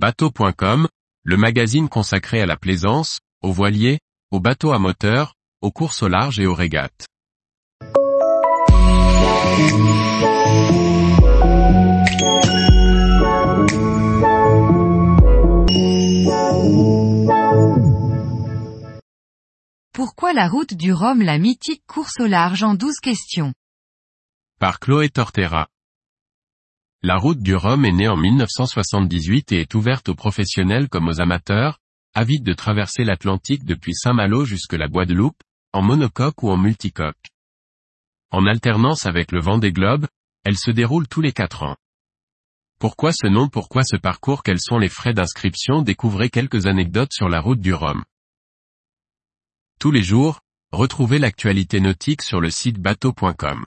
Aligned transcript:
Bateau.com, 0.00 0.86
le 1.24 1.36
magazine 1.36 1.88
consacré 1.88 2.40
à 2.40 2.46
la 2.46 2.56
plaisance, 2.56 3.18
aux 3.42 3.50
voiliers, 3.50 3.98
aux 4.30 4.38
bateaux 4.38 4.70
à 4.70 4.78
moteur, 4.78 5.34
aux 5.60 5.72
courses 5.72 6.04
au 6.04 6.08
large 6.08 6.38
et 6.38 6.46
aux 6.46 6.54
régates. 6.54 7.08
Pourquoi 19.92 20.32
la 20.32 20.46
route 20.48 20.74
du 20.74 20.92
Rhum 20.92 21.22
la 21.22 21.38
mythique 21.38 21.82
course 21.88 22.20
au 22.20 22.28
large 22.28 22.62
en 22.62 22.74
12 22.74 23.00
questions? 23.02 23.52
Par 24.60 24.78
Chloé 24.78 25.08
Tortera. 25.08 25.66
La 27.02 27.16
route 27.16 27.38
du 27.38 27.54
Rhum 27.54 27.84
est 27.84 27.92
née 27.92 28.08
en 28.08 28.16
1978 28.16 29.52
et 29.52 29.60
est 29.60 29.74
ouverte 29.76 30.08
aux 30.08 30.16
professionnels 30.16 30.88
comme 30.88 31.06
aux 31.06 31.20
amateurs, 31.20 31.78
avides 32.12 32.42
de 32.42 32.54
traverser 32.54 33.04
l'Atlantique 33.04 33.64
depuis 33.64 33.94
Saint-Malo 33.94 34.44
jusque 34.44 34.72
la 34.72 34.88
Guadeloupe, 34.88 35.40
en 35.72 35.80
monocoque 35.80 36.42
ou 36.42 36.50
en 36.50 36.56
multicoque. 36.56 37.30
En 38.32 38.46
alternance 38.46 39.06
avec 39.06 39.30
le 39.30 39.40
vent 39.40 39.58
des 39.58 39.70
globes, 39.70 40.08
elle 40.42 40.58
se 40.58 40.72
déroule 40.72 41.06
tous 41.06 41.20
les 41.20 41.30
quatre 41.30 41.62
ans. 41.62 41.76
Pourquoi 42.80 43.12
ce 43.12 43.28
nom 43.28 43.48
Pourquoi 43.48 43.84
ce 43.84 43.96
parcours 43.96 44.42
Quels 44.42 44.60
sont 44.60 44.78
les 44.78 44.88
frais 44.88 45.14
d'inscription 45.14 45.82
Découvrez 45.82 46.30
quelques 46.30 46.66
anecdotes 46.66 47.12
sur 47.12 47.28
la 47.28 47.40
route 47.40 47.60
du 47.60 47.74
Rhum. 47.74 48.02
Tous 49.78 49.92
les 49.92 50.02
jours, 50.02 50.40
retrouvez 50.72 51.20
l'actualité 51.20 51.78
nautique 51.78 52.22
sur 52.22 52.40
le 52.40 52.50
site 52.50 52.80
bateau.com. 52.80 53.66